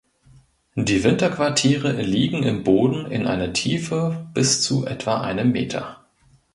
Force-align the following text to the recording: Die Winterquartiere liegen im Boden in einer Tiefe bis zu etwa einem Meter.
Die 0.75 1.03
Winterquartiere 1.03 2.01
liegen 2.01 2.41
im 2.41 2.63
Boden 2.63 3.11
in 3.11 3.27
einer 3.27 3.53
Tiefe 3.53 4.25
bis 4.33 4.59
zu 4.63 4.83
etwa 4.87 5.21
einem 5.21 5.51
Meter. 5.51 6.03